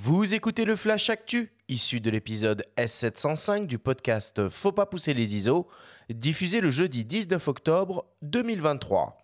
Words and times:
Vous 0.00 0.32
écoutez 0.32 0.64
le 0.64 0.76
Flash 0.76 1.10
Actu, 1.10 1.50
issu 1.68 2.00
de 2.00 2.08
l'épisode 2.08 2.64
S705 2.76 3.66
du 3.66 3.80
podcast 3.80 4.48
Faut 4.48 4.70
pas 4.70 4.86
pousser 4.86 5.12
les 5.12 5.34
ISO, 5.34 5.66
diffusé 6.08 6.60
le 6.60 6.70
jeudi 6.70 7.04
19 7.04 7.48
octobre 7.48 8.06
2023. 8.22 9.18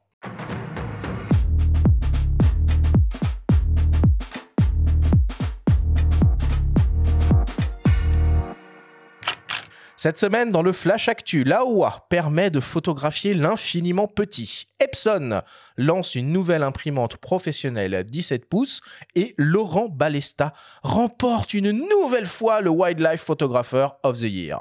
Cette 10.05 10.19
semaine, 10.19 10.51
dans 10.51 10.61
le 10.61 10.75
Flash 10.75 11.09
Actu, 11.09 11.45
l'AOA 11.45 12.05
permet 12.11 12.51
de 12.51 12.61
photographier 12.61 13.33
l'infiniment 13.33 14.07
petit. 14.07 14.67
Epson 14.79 15.41
lance 15.79 16.15
une 16.15 16.31
nouvelle 16.31 16.63
imprimante 16.63 17.17
professionnelle 17.17 18.05
17 18.05 18.45
pouces 18.45 18.83
et 19.15 19.35
Laurent 19.39 19.89
Balesta 19.89 20.53
remporte 20.83 21.55
une 21.55 21.71
nouvelle 21.71 22.27
fois 22.27 22.61
le 22.61 22.69
Wildlife 22.69 23.23
Photographer 23.23 23.89
of 24.03 24.19
the 24.19 24.25
Year. 24.25 24.61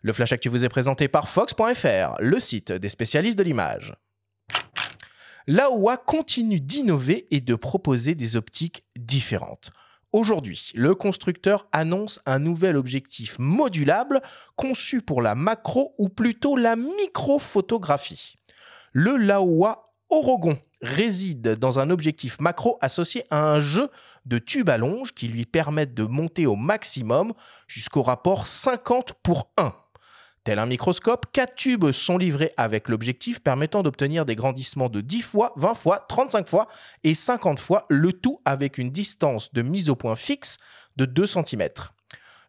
Le 0.00 0.14
Flash 0.14 0.32
Actu 0.32 0.48
vous 0.48 0.64
est 0.64 0.70
présenté 0.70 1.08
par 1.08 1.28
Fox.fr, 1.28 2.16
le 2.18 2.40
site 2.40 2.72
des 2.72 2.88
spécialistes 2.88 3.36
de 3.36 3.42
l'image. 3.42 3.92
L'AOA 5.46 5.98
continue 5.98 6.58
d'innover 6.58 7.26
et 7.30 7.42
de 7.42 7.54
proposer 7.54 8.14
des 8.14 8.34
optiques 8.36 8.86
différentes. 8.96 9.72
Aujourd'hui, 10.12 10.72
le 10.74 10.96
constructeur 10.96 11.68
annonce 11.70 12.20
un 12.26 12.40
nouvel 12.40 12.76
objectif 12.76 13.38
modulable 13.38 14.20
conçu 14.56 15.02
pour 15.02 15.22
la 15.22 15.36
macro 15.36 15.94
ou 15.98 16.08
plutôt 16.08 16.56
la 16.56 16.74
microphotographie. 16.74 18.34
Le 18.92 19.16
Laowa 19.16 19.84
Orogon 20.10 20.58
réside 20.82 21.54
dans 21.56 21.78
un 21.78 21.90
objectif 21.90 22.40
macro 22.40 22.76
associé 22.80 23.22
à 23.30 23.52
un 23.52 23.60
jeu 23.60 23.88
de 24.26 24.38
tubes 24.38 24.70
à 24.70 24.78
longe 24.78 25.12
qui 25.12 25.28
lui 25.28 25.46
permettent 25.46 25.94
de 25.94 26.02
monter 26.02 26.44
au 26.44 26.56
maximum 26.56 27.32
jusqu'au 27.68 28.02
rapport 28.02 28.48
50 28.48 29.12
pour 29.22 29.52
1. 29.58 29.72
Tel 30.42 30.58
un 30.58 30.64
microscope, 30.64 31.26
4 31.32 31.54
tubes 31.54 31.92
sont 31.92 32.16
livrés 32.16 32.52
avec 32.56 32.88
l'objectif 32.88 33.40
permettant 33.40 33.82
d'obtenir 33.82 34.24
des 34.24 34.36
grandissements 34.36 34.88
de 34.88 35.02
10 35.02 35.20
fois, 35.20 35.52
20 35.56 35.74
fois, 35.74 36.06
35 36.08 36.48
fois 36.48 36.66
et 37.04 37.12
50 37.12 37.60
fois, 37.60 37.84
le 37.90 38.14
tout 38.14 38.40
avec 38.46 38.78
une 38.78 38.90
distance 38.90 39.52
de 39.52 39.60
mise 39.60 39.90
au 39.90 39.96
point 39.96 40.14
fixe 40.14 40.56
de 40.96 41.04
2 41.04 41.26
cm. 41.26 41.68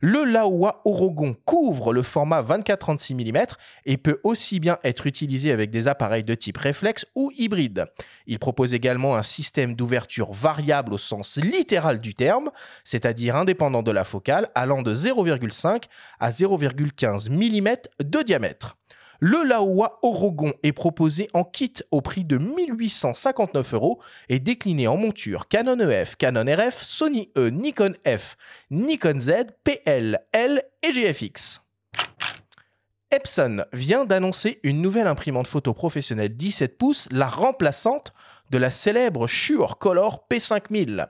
Le 0.04 0.24
Laowa 0.24 0.82
Orogon 0.84 1.36
couvre 1.46 1.94
le 1.94 2.02
format 2.02 2.42
24-36 2.42 3.14
mm 3.14 3.46
et 3.86 3.98
peut 3.98 4.20
aussi 4.24 4.60
bien 4.60 4.80
être 4.84 5.06
utilisé 5.06 5.52
avec 5.52 5.70
des 5.70 5.88
appareils 5.88 6.24
de 6.24 6.34
type 6.34 6.58
réflexe 6.58 7.06
ou 7.14 7.32
hybride. 7.38 7.86
Il 8.26 8.40
propose 8.40 8.74
également 8.74 9.16
un 9.16 9.22
système 9.22 9.76
d'ouverture 9.76 10.32
variable 10.32 10.96
au 10.96 10.98
sens 10.98 11.38
littéral 11.38 12.02
du 12.02 12.16
terme, 12.16 12.50
c'est-à-dire 12.84 13.36
indépendant 13.36 13.84
de 13.84 13.92
la 13.92 14.04
focale, 14.04 14.50
allant 14.56 14.82
de 14.82 14.96
0,5 14.96 15.84
à 16.20 16.32
0,15 16.32 17.30
mm 17.30 17.76
de 18.04 18.24
diamètre. 18.24 18.78
Le 19.24 19.48
Laowa 19.48 20.00
Orogon 20.02 20.52
est 20.64 20.72
proposé 20.72 21.30
en 21.36 21.44
kit 21.44 21.74
au 21.92 22.02
prix 22.02 22.26
de 22.26 22.40
1859 22.40 23.76
euros 23.76 24.02
et 24.30 24.40
décliné 24.40 24.88
en 24.88 24.98
monture 24.98 25.48
Canon 25.48 25.80
EF, 25.80 26.16
Canon 26.16 26.52
RF, 26.52 26.82
Sony 26.82 27.30
E, 27.38 27.50
Nikon 27.50 27.94
F, 28.04 28.36
Nikon 28.72 29.20
Z, 29.20 29.32
PL, 29.64 30.26
L 30.34 30.64
et 30.82 30.92
GFX. 30.92 31.62
Epson 33.12 33.64
vient 33.74 34.06
d'annoncer 34.06 34.60
une 34.64 34.82
nouvelle 34.82 35.06
imprimante 35.06 35.46
photo 35.46 35.76
professionnelle 35.76 36.36
17 36.36 36.80
pouces, 36.80 37.08
la 37.12 37.28
remplaçante 37.28 38.14
de 38.52 38.58
la 38.58 38.70
célèbre 38.70 39.28
Shure 39.28 39.78
Color 39.78 40.28
P5000. 40.30 41.08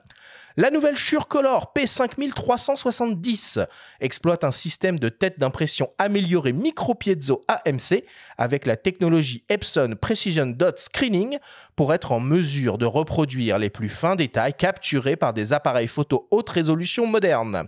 La 0.56 0.70
nouvelle 0.70 0.98
SureColor 0.98 1.72
P5370 1.74 3.66
exploite 4.00 4.44
un 4.44 4.50
système 4.50 4.98
de 4.98 5.08
tête 5.08 5.38
d'impression 5.38 5.90
amélioré 5.96 6.52
micro-piezo 6.52 7.42
AMC 7.48 8.04
avec 8.36 8.66
la 8.66 8.76
technologie 8.76 9.44
Epson 9.48 9.96
Precision 10.00 10.46
Dot 10.46 10.78
Screening 10.78 11.38
pour 11.74 11.94
être 11.94 12.12
en 12.12 12.20
mesure 12.20 12.76
de 12.76 12.84
reproduire 12.84 13.58
les 13.58 13.70
plus 13.70 13.88
fins 13.88 14.14
détails 14.14 14.54
capturés 14.54 15.16
par 15.16 15.32
des 15.32 15.54
appareils 15.54 15.88
photo 15.88 16.28
haute 16.30 16.50
résolution 16.50 17.06
modernes. 17.06 17.66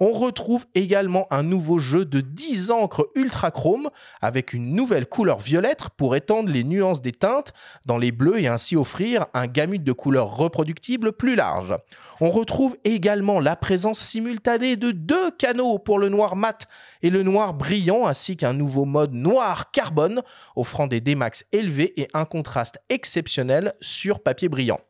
On 0.00 0.12
retrouve 0.12 0.66
également 0.74 1.26
un 1.30 1.42
nouveau 1.42 1.78
jeu 1.78 2.04
de 2.04 2.20
10 2.20 2.70
encres 2.70 3.06
ultra 3.14 3.50
chrome 3.50 3.90
avec 4.20 4.52
une 4.52 4.74
nouvelle 4.74 5.06
couleur 5.06 5.38
violette 5.38 5.88
pour 5.96 6.16
étendre 6.16 6.50
les 6.50 6.64
nuances 6.64 7.02
des 7.02 7.12
teintes 7.12 7.52
dans 7.86 7.98
les 7.98 8.12
bleus 8.12 8.40
et 8.40 8.48
ainsi 8.48 8.76
offrir 8.76 9.26
un 9.34 9.46
gamut 9.46 9.78
de 9.78 9.92
couleurs 9.92 10.36
reproductibles 10.36 11.12
plus 11.12 11.34
large. 11.34 11.74
On 12.20 12.30
retrouve 12.30 12.76
également 12.84 13.40
la 13.40 13.56
présence 13.56 14.00
simultanée 14.00 14.76
de 14.76 14.90
deux 14.90 15.30
canaux 15.32 15.78
pour 15.78 15.98
le 15.98 16.08
noir 16.08 16.36
mat 16.36 16.66
et 17.02 17.10
le 17.10 17.22
noir 17.22 17.54
brillant 17.54 18.06
ainsi 18.06 18.36
qu'un 18.36 18.52
nouveau 18.52 18.84
mode 18.84 19.12
noir 19.12 19.70
carbone 19.70 20.22
offrant 20.56 20.86
des 20.86 21.00
démax 21.00 21.44
élevés 21.52 22.00
et 22.00 22.08
un 22.14 22.24
contraste 22.24 22.78
exceptionnel 22.88 23.74
sur 23.80 24.20
papier 24.20 24.48
brillant. 24.48 24.80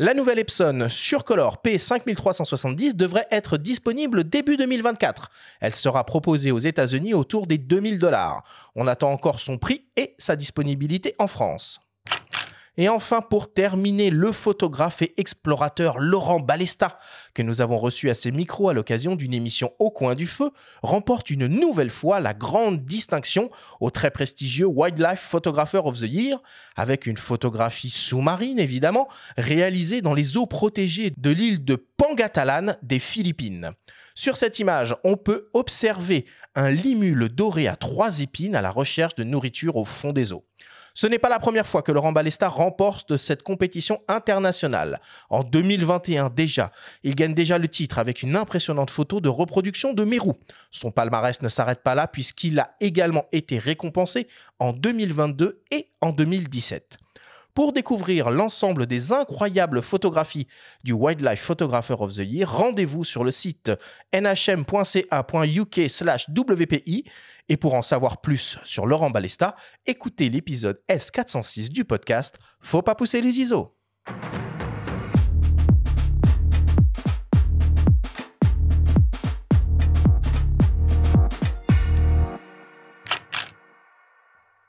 La 0.00 0.14
nouvelle 0.14 0.38
Epson 0.38 0.86
Surcolor 0.88 1.60
P5370 1.64 2.94
devrait 2.94 3.26
être 3.32 3.56
disponible 3.56 4.22
début 4.22 4.56
2024. 4.56 5.28
Elle 5.60 5.74
sera 5.74 6.04
proposée 6.04 6.52
aux 6.52 6.60
États-Unis 6.60 7.14
autour 7.14 7.48
des 7.48 7.58
2000 7.58 7.98
dollars. 7.98 8.44
On 8.76 8.86
attend 8.86 9.10
encore 9.10 9.40
son 9.40 9.58
prix 9.58 9.86
et 9.96 10.14
sa 10.16 10.36
disponibilité 10.36 11.16
en 11.18 11.26
France. 11.26 11.80
Et 12.76 12.88
enfin, 12.88 13.20
pour 13.20 13.52
terminer, 13.52 14.10
le 14.10 14.30
photographe 14.30 15.02
et 15.02 15.12
explorateur 15.16 15.98
Laurent 15.98 16.38
Balesta, 16.38 17.00
que 17.38 17.42
nous 17.44 17.60
avons 17.60 17.78
reçu 17.78 18.10
à 18.10 18.14
ses 18.14 18.32
micros 18.32 18.68
à 18.68 18.72
l'occasion 18.72 19.14
d'une 19.14 19.32
émission 19.32 19.72
Au 19.78 19.92
coin 19.92 20.16
du 20.16 20.26
feu, 20.26 20.50
remporte 20.82 21.30
une 21.30 21.46
nouvelle 21.46 21.88
fois 21.88 22.18
la 22.18 22.34
grande 22.34 22.80
distinction 22.80 23.48
au 23.78 23.90
très 23.90 24.10
prestigieux 24.10 24.66
Wildlife 24.66 25.20
Photographer 25.20 25.82
of 25.84 26.00
the 26.00 26.08
Year, 26.10 26.42
avec 26.74 27.06
une 27.06 27.16
photographie 27.16 27.90
sous-marine 27.90 28.58
évidemment, 28.58 29.06
réalisée 29.36 30.02
dans 30.02 30.14
les 30.14 30.36
eaux 30.36 30.46
protégées 30.46 31.12
de 31.16 31.30
l'île 31.30 31.64
de 31.64 31.76
Pangatalan 31.76 32.74
des 32.82 32.98
Philippines. 32.98 33.70
Sur 34.16 34.36
cette 34.36 34.58
image, 34.58 34.96
on 35.04 35.16
peut 35.16 35.48
observer 35.54 36.24
un 36.56 36.72
limule 36.72 37.28
doré 37.28 37.68
à 37.68 37.76
trois 37.76 38.18
épines 38.18 38.56
à 38.56 38.62
la 38.62 38.72
recherche 38.72 39.14
de 39.14 39.22
nourriture 39.22 39.76
au 39.76 39.84
fond 39.84 40.12
des 40.12 40.32
eaux. 40.32 40.44
Ce 41.00 41.06
n'est 41.06 41.20
pas 41.20 41.28
la 41.28 41.38
première 41.38 41.68
fois 41.68 41.82
que 41.82 41.92
Laurent 41.92 42.10
Balesta 42.10 42.48
remporte 42.48 43.16
cette 43.18 43.44
compétition 43.44 44.00
internationale. 44.08 45.00
En 45.30 45.44
2021 45.44 46.28
déjà, 46.28 46.72
il 47.04 47.14
gagne 47.14 47.34
déjà 47.34 47.56
le 47.56 47.68
titre 47.68 48.00
avec 48.00 48.24
une 48.24 48.34
impressionnante 48.34 48.90
photo 48.90 49.20
de 49.20 49.28
reproduction 49.28 49.92
de 49.92 50.02
Mérou. 50.02 50.34
Son 50.72 50.90
palmarès 50.90 51.40
ne 51.40 51.48
s'arrête 51.48 51.84
pas 51.84 51.94
là 51.94 52.08
puisqu'il 52.08 52.58
a 52.58 52.74
également 52.80 53.26
été 53.30 53.60
récompensé 53.60 54.26
en 54.58 54.72
2022 54.72 55.62
et 55.70 55.86
en 56.00 56.10
2017. 56.10 56.96
Pour 57.58 57.72
découvrir 57.72 58.30
l'ensemble 58.30 58.86
des 58.86 59.10
incroyables 59.10 59.82
photographies 59.82 60.46
du 60.84 60.92
Wildlife 60.92 61.40
Photographer 61.40 61.96
of 61.98 62.14
the 62.14 62.18
Year, 62.18 62.48
rendez-vous 62.48 63.02
sur 63.02 63.24
le 63.24 63.32
site 63.32 63.72
nhm.ca.uk/wpi 64.12 65.04
et 67.48 67.56
pour 67.56 67.74
en 67.74 67.82
savoir 67.82 68.20
plus 68.20 68.58
sur 68.62 68.86
Laurent 68.86 69.10
Balesta, 69.10 69.56
écoutez 69.86 70.28
l'épisode 70.28 70.80
S406 70.88 71.70
du 71.70 71.84
podcast 71.84 72.38
Faut 72.60 72.82
pas 72.82 72.94
pousser 72.94 73.20
les 73.20 73.40
ISO. 73.40 73.74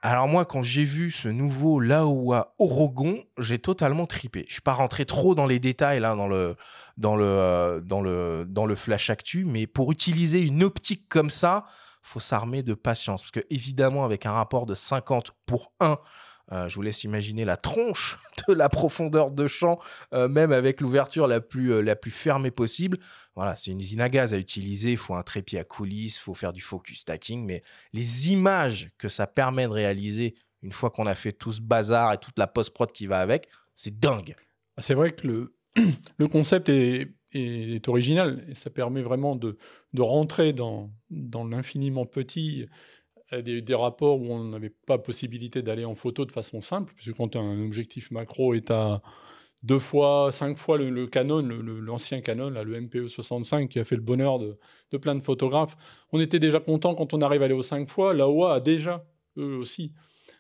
Alors 0.10 0.28
moi, 0.28 0.44
quand 0.44 0.64
j'ai 0.64 0.86
vu 0.86 1.12
ce 1.12 1.28
nouveau 1.28 1.80
Laowa 1.80 2.56
Orogon, 2.58 3.24
j'ai 3.38 3.60
totalement 3.60 4.08
tripé. 4.08 4.44
Je 4.48 4.54
suis 4.54 4.62
pas 4.64 4.74
rentré 4.74 5.06
trop 5.06 5.36
dans 5.36 5.46
les 5.46 5.60
détails 5.60 6.00
là 6.00 6.18
euh, 6.18 6.56
dans 6.98 7.16
le 7.16 8.76
flash 8.76 9.12
actu, 9.12 9.46
mais 9.46 9.68
pour 9.68 9.92
utiliser 9.92 10.42
une 10.42 10.64
optique 10.64 11.08
comme 11.10 11.30
ça, 11.30 11.68
faut 12.02 12.20
s'armer 12.20 12.64
de 12.64 12.74
patience 12.74 13.22
parce 13.22 13.30
que 13.30 13.42
évidemment 13.52 14.04
avec 14.04 14.26
un 14.26 14.32
rapport 14.32 14.66
de 14.66 14.74
50 14.74 15.34
pour 15.46 15.74
1 15.80 16.00
euh, 16.52 16.68
je 16.68 16.76
vous 16.76 16.82
laisse 16.82 17.04
imaginer 17.04 17.46
la 17.46 17.58
tronche 17.58 18.18
de 18.48 18.54
la 18.54 18.70
profondeur 18.70 19.32
de 19.32 19.48
champ, 19.48 19.80
euh, 20.14 20.28
même 20.28 20.52
avec 20.52 20.82
l'ouverture 20.82 21.28
la 21.28 21.42
plus, 21.42 21.74
euh, 21.74 21.82
la 21.82 21.96
plus 21.96 22.12
fermée 22.12 22.52
possible. 22.52 22.98
Voilà, 23.36 23.56
c'est 23.56 23.72
une 23.72 23.80
usine 23.80 24.02
à 24.02 24.10
gaz 24.10 24.34
à 24.34 24.38
utiliser. 24.38 24.92
Il 24.92 24.98
faut 24.98 25.16
un 25.16 25.24
trépied 25.24 25.60
à 25.60 25.64
coulisses, 25.64 26.18
il 26.18 26.22
faut 26.22 26.34
faire 26.34 26.54
du 26.54 26.62
focus 26.62 27.02
stacking. 27.02 27.46
Mais 27.46 27.64
les 27.94 28.32
images 28.32 28.90
que 28.98 29.10
ça 29.10 29.28
permet 29.28 29.66
de 29.66 29.72
réaliser 29.72 30.36
une 30.62 30.72
fois 30.72 30.90
qu'on 30.90 31.06
a 31.06 31.16
fait 31.16 31.32
tout 31.32 31.52
ce 31.52 31.62
bazar 31.62 32.14
et 32.14 32.18
toute 32.18 32.38
la 32.38 32.48
post-prod 32.48 32.92
qui 32.92 33.08
va 33.08 33.22
avec, 33.22 33.48
c'est 33.76 33.98
dingue. 33.98 34.36
C'est 34.78 34.94
vrai 34.94 35.12
que 35.12 35.28
le, 35.28 36.28
concept 36.28 36.70
est, 36.70 37.14
original 37.88 38.44
et 38.50 38.56
ça 38.56 38.70
permet 38.70 39.02
vraiment 39.02 39.36
de, 39.36 39.58
rentrer 39.98 40.52
dans 40.52 40.92
l'infiniment 41.10 42.06
petit 42.06 42.66
des, 43.32 43.62
des, 43.62 43.76
rapports 43.76 44.20
où 44.22 44.32
on 44.32 44.44
n'avait 44.46 44.74
pas 44.86 44.98
possibilité 44.98 45.62
d'aller 45.62 45.86
en 45.86 45.96
photo 45.96 46.26
de 46.26 46.32
façon 46.32 46.62
simple, 46.62 46.94
puisque 46.96 47.16
quand 47.16 47.36
un 47.36 47.64
objectif 47.64 48.12
macro 48.12 48.54
est 48.54 48.72
à 48.72 49.02
deux 49.64 49.80
fois, 49.80 50.30
cinq 50.32 50.58
fois 50.58 50.78
le, 50.78 51.08
Canon, 51.08 51.42
l'ancien 51.42 52.22
Canon, 52.22 52.50
le 52.50 52.82
MPE 52.82 53.08
65, 53.08 53.70
qui 53.70 53.80
a 53.80 53.86
fait 53.86 53.96
le 53.96 54.02
bonheur 54.02 54.40
de, 54.40 54.58
de, 54.92 54.98
plein 54.98 55.16
de 55.16 55.22
photographes. 55.22 55.76
On 56.12 56.20
était 56.20 56.40
déjà 56.40 56.60
content 56.60 56.96
quand 56.96 57.14
on 57.14 57.22
arrive 57.22 57.42
à 57.42 57.46
aller 57.46 57.54
aux 57.54 57.62
cinq 57.62 57.90
fois. 57.90 58.14
La 58.14 58.30
OA 58.30 58.56
a 58.56 58.60
déjà, 58.60 59.06
eux 59.38 59.58
aussi, 59.58 59.94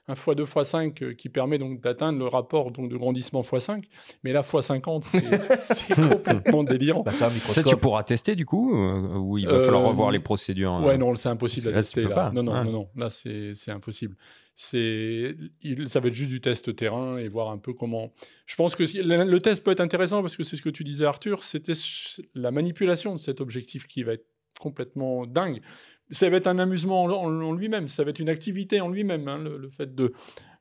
un 0.10 0.14
x2 0.14 0.44
x5 0.44 1.04
euh, 1.04 1.14
qui 1.14 1.30
permet 1.30 1.58
donc 1.58 1.82
d'atteindre 1.82 2.20
le 2.20 2.28
rapport 2.28 2.72
donc 2.72 2.90
de 2.90 2.98
grandissement 2.98 3.42
x5. 3.42 3.84
Mais 4.24 4.34
là, 4.34 4.42
x50, 4.42 5.04
c'est 5.60 5.96
complètement 5.96 6.64
délirant. 6.64 7.04
Bah, 7.04 7.14
ça, 7.14 7.32
tu 7.66 7.78
pourras 7.78 8.04
tester 8.04 8.36
du 8.36 8.46
coup 8.46 8.74
Ou 8.74 9.38
il 9.38 9.48
va 9.48 9.62
falloir 9.62 9.84
revoir 9.84 10.12
les 10.12 10.20
procédures 10.20 10.82
Ouais, 10.84 10.98
non, 10.98 11.16
c'est 11.16 11.30
impossible 11.30 11.70
à 11.70 11.74
tester. 11.74 12.04
Là. 12.04 12.32
Non, 12.34 12.44
non, 12.44 12.64
non, 12.64 12.72
non, 12.72 12.90
là, 12.96 13.10
c'est 13.10 13.72
impossible 13.72 14.16
c'est 14.62 15.38
ça 15.86 16.02
va 16.02 16.10
être 16.10 16.14
juste 16.14 16.32
du 16.32 16.42
test 16.42 16.76
terrain 16.76 17.18
et 17.18 17.30
voir 17.30 17.50
un 17.50 17.58
peu 17.58 17.72
comment. 17.72 18.12
Je 18.46 18.58
pense 18.58 18.76
que 18.76 18.84
le, 18.84 19.40
test 19.40 19.64
peut 19.64 19.72
être 19.72 19.80
intéressant 19.80 20.20
parce 20.20 20.36
que 20.36 20.44
c'est 20.44 20.58
ce 20.58 20.62
que 20.62 20.70
tu 20.70 20.84
disais 20.84 21.06
Arthur, 21.06 21.44
c'était 21.44 21.72
la 22.36 22.52
manipulation 22.52 23.16
de 23.16 23.22
cet 23.22 23.40
objectif 23.40 23.88
qui 23.88 24.04
va 24.04 24.14
être 24.14 24.26
complètement 24.60 25.26
dingue. 25.26 25.62
Ça 26.12 26.30
va 26.30 26.38
être 26.38 26.48
un 26.48 26.60
amusement 26.60 27.04
en, 27.04 27.52
lui-même, 27.54 27.88
ça 27.88 28.04
va 28.04 28.10
être 28.10 28.20
une 28.20 28.30
activité 28.30 28.82
en 28.82 28.90
lui-même, 28.90 29.28
hein, 29.28 29.38
le, 29.38 29.70
fait 29.70 29.94
de 29.94 30.14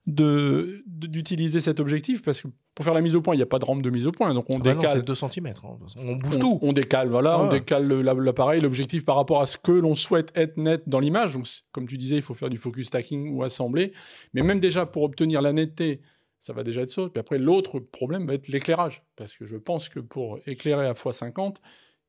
d'utiliser 0.06 1.60
cet 1.60 1.80
objectif 1.80 2.22
parce 2.22 2.40
que 2.40 2.48
pour 2.74 2.84
faire 2.84 2.94
la 2.94 3.02
mise 3.02 3.14
au 3.14 3.20
point, 3.20 3.34
il 3.34 3.38
n'y 3.38 3.42
a 3.42 3.46
pas 3.46 3.58
de 3.58 3.64
rampe 3.64 3.82
de 3.82 3.90
mise 3.90 4.06
au 4.06 4.12
point. 4.12 4.32
Donc 4.32 4.48
on 4.48 4.56
ah 4.56 4.64
bah 4.64 4.74
décale. 4.74 5.02
2 5.02 5.14
cm. 5.14 5.48
Hein. 5.48 5.78
On 5.98 6.12
bouge 6.12 6.38
tout. 6.38 6.58
On 6.62 6.72
décale, 6.72 7.08
voilà. 7.08 7.40
On 7.40 7.48
décale 7.48 7.86
l'appareil, 7.88 8.60
l'objectif 8.60 9.04
par 9.04 9.16
rapport 9.16 9.40
à 9.40 9.46
ce 9.46 9.58
que 9.58 9.72
l'on 9.72 9.94
souhaite 9.94 10.30
être 10.34 10.56
net 10.56 10.88
dans 10.88 11.00
l'image. 11.00 11.34
Donc, 11.34 11.46
comme 11.72 11.86
tu 11.86 11.98
disais, 11.98 12.16
il 12.16 12.22
faut 12.22 12.34
faire 12.34 12.50
du 12.50 12.56
focus 12.56 12.86
stacking 12.86 13.34
ou 13.34 13.42
assembler. 13.42 13.92
Mais 14.32 14.42
même 14.42 14.60
déjà 14.60 14.86
pour 14.86 15.02
obtenir 15.02 15.42
la 15.42 15.52
netteté, 15.52 16.00
ça 16.40 16.52
va 16.52 16.62
déjà 16.62 16.82
être 16.82 16.90
ça. 16.90 17.08
Puis 17.12 17.18
après, 17.18 17.38
l'autre 17.38 17.80
problème 17.80 18.26
va 18.26 18.34
être 18.34 18.48
l'éclairage. 18.48 19.02
Parce 19.16 19.34
que 19.34 19.44
je 19.44 19.56
pense 19.56 19.88
que 19.88 20.00
pour 20.00 20.38
éclairer 20.46 20.86
à 20.86 20.92
x50, 20.92 21.56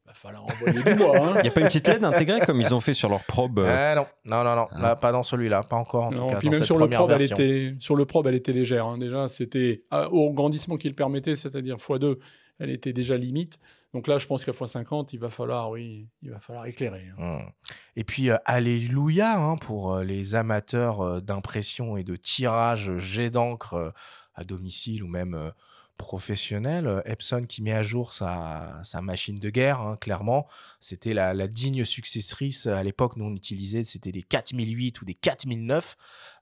va 0.10 0.14
falloir 0.16 0.44
envoyer 0.44 0.82
du 0.82 0.96
bois. 0.96 1.18
Hein. 1.18 1.34
Il 1.38 1.42
n'y 1.44 1.48
a 1.48 1.52
pas 1.52 1.62
une 1.62 1.68
petite 1.68 1.88
LED 1.88 2.04
intégrée 2.04 2.40
comme 2.42 2.60
ils 2.60 2.74
ont 2.74 2.80
fait 2.80 2.94
sur 2.94 3.10
leur 3.10 3.24
probe 3.24 3.60
euh... 3.60 3.96
Non, 3.96 4.06
non, 4.26 4.44
non, 4.44 4.56
non. 4.56 4.68
Ah. 4.84 4.96
pas 4.96 5.12
dans 5.12 5.24
celui-là, 5.24 5.64
pas 5.64 5.76
encore 5.76 6.06
en 6.06 6.12
tout 6.12 6.28
cas. 6.28 6.38
Puis 6.38 6.50
même 6.50 6.64
sur 6.64 6.78
le 6.78 6.90
probe, 6.90 7.12
elle 7.12 7.22
était 7.24 7.76
sur 7.80 7.96
le 7.96 8.06
probe, 8.06 8.28
elle 8.28 8.36
était 8.36 8.54
légère. 8.54 8.86
Hein. 8.86 8.98
Déjà, 8.98 9.28
c'était 9.28 9.84
au 10.12 10.34
grandissement 10.34 10.78
qu'il 10.78 10.96
permettait, 10.96 11.36
c'est-à-dire 11.36 11.78
x2, 11.78 12.18
elle 12.60 12.72
était 12.72 12.94
déjà 12.94 13.18
limite. 13.18 13.60
Donc 13.94 14.08
là, 14.08 14.20
je 14.20 14.28
pense 14.28 14.46
qu'à 14.46 14.52
x50, 14.52 15.10
il 15.14 15.20
va 15.20 15.30
falloir, 15.30 15.72
oui, 15.72 16.08
il 16.22 16.30
va 16.30 16.40
falloir 16.40 16.66
éclairer. 16.68 17.08
Hein. 17.18 17.40
Mmh. 17.40 17.52
Et 17.96 18.04
puis, 18.04 18.30
euh, 18.30 18.38
alléluia 18.46 19.36
hein, 19.36 19.58
pour 19.58 19.96
euh, 19.96 20.04
les 20.04 20.36
amateurs 20.36 21.02
euh, 21.02 21.22
d'impression 21.22 21.98
et 21.98 22.04
de 22.04 22.16
tirage 22.16 22.98
jet 22.98 23.32
d'encre 23.32 23.94
à 24.36 24.44
domicile 24.44 25.04
ou 25.04 25.08
même 25.08 25.52
professionnel. 26.00 26.88
Euh, 26.88 27.02
Epson 27.06 27.44
qui 27.48 27.62
met 27.62 27.74
à 27.74 27.84
jour 27.84 28.14
sa, 28.14 28.82
machine 29.04 29.38
de 29.38 29.50
guerre, 29.52 29.82
hein, 29.82 29.98
clairement. 30.02 30.48
C'était 30.80 31.14
la, 31.14 31.48
digne 31.48 31.86
successrice 31.86 32.66
à 32.66 32.82
l'époque, 32.82 33.18
nous 33.18 33.26
on 33.26 33.36
utilisait, 33.36 33.84
c'était 33.84 34.12
des 34.12 34.24
4008 34.24 35.02
ou 35.02 35.06
des 35.06 35.14
4009. 35.14 35.96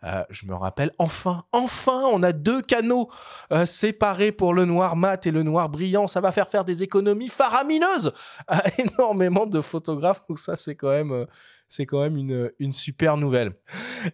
Euh, 0.04 0.24
je 0.30 0.46
me 0.46 0.54
rappelle, 0.54 0.92
enfin, 1.00 1.44
enfin, 1.52 2.04
on 2.14 2.24
a 2.24 2.32
deux 2.32 2.62
canaux 2.62 3.10
euh, 3.52 3.66
séparés 3.66 4.32
pour 4.32 4.54
le 4.54 4.66
noir 4.66 4.96
mat 4.96 5.26
et 5.26 5.32
le 5.32 5.44
noir 5.44 5.70
brillant. 5.70 6.08
Ça 6.08 6.22
va 6.22 6.32
faire 6.32 6.48
faire 6.48 6.64
des 6.64 6.84
économies 6.84 7.30
faramineuses 7.30 8.14
à 8.48 8.64
énormément 8.78 9.48
de 9.48 9.60
photographes. 9.60 10.24
Donc 10.30 10.40
ça, 10.40 10.56
c'est 10.56 10.76
quand 10.76 10.92
même 10.92 11.26
c'est 11.68 11.86
quand 11.86 12.02
même 12.02 12.18
une, 12.18 12.72
super 12.72 13.18
nouvelle. 13.18 13.54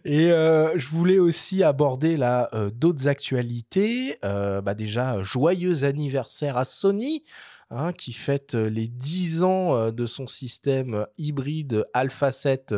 Et 0.04 0.32
euh, 0.32 0.76
je 0.76 0.88
voulais 0.88 1.18
aussi 1.18 1.62
aborder 1.62 2.18
euh, 2.20 2.70
d'autres 2.70 3.08
actualités. 3.08 4.18
Euh, 4.24 4.60
bah 4.60 4.74
déjà, 4.74 5.22
joyeux 5.22 5.84
anniversaire 5.84 6.56
à 6.56 6.64
Sony. 6.64 7.22
Hein, 7.70 7.92
qui 7.94 8.12
fête 8.12 8.54
les 8.54 8.86
10 8.86 9.42
ans 9.42 9.90
de 9.90 10.06
son 10.06 10.26
système 10.26 11.06
hybride 11.16 11.86
Alpha 11.94 12.30
7 12.30 12.74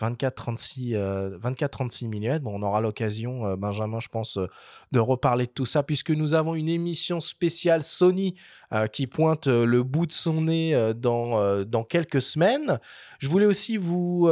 24-36 0.00 0.96
24, 1.38 1.84
mm. 1.84 2.46
On 2.46 2.62
aura 2.62 2.80
l'occasion, 2.80 3.46
euh, 3.46 3.56
Benjamin, 3.56 4.00
je 4.00 4.08
pense, 4.08 4.36
euh, 4.36 4.48
de 4.92 4.98
reparler 4.98 5.46
de 5.46 5.50
tout 5.50 5.66
ça, 5.66 5.82
puisque 5.82 6.10
nous 6.10 6.34
avons 6.34 6.54
une 6.54 6.68
émission 6.68 7.20
spéciale 7.20 7.82
Sony 7.84 8.34
euh, 8.72 8.86
qui 8.86 9.06
pointe 9.06 9.46
le 9.46 9.82
bout 9.82 10.06
de 10.06 10.12
son 10.12 10.42
nez 10.42 10.92
dans, 10.96 11.64
dans 11.64 11.84
quelques 11.84 12.22
semaines. 12.22 12.78
Je 13.18 13.28
voulais 13.28 13.46
aussi 13.46 13.76
vous, 13.76 14.28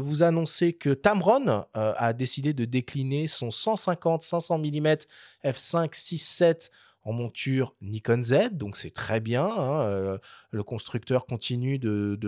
vous 0.00 0.22
annoncer 0.22 0.72
que 0.72 0.90
Tamron 0.90 1.64
a 1.74 2.12
décidé 2.12 2.52
de 2.52 2.64
décliner 2.64 3.28
son 3.28 3.48
150-500 3.48 4.58
mm 4.58 4.96
f5.6.7 5.44 6.70
monture 7.12 7.74
Nikon 7.80 8.22
Z, 8.22 8.50
donc 8.52 8.76
c'est 8.76 8.90
très 8.90 9.20
bien. 9.20 9.46
Hein, 9.46 9.80
euh, 9.82 10.18
le 10.50 10.62
constructeur 10.62 11.26
continue 11.26 11.78
de, 11.78 12.18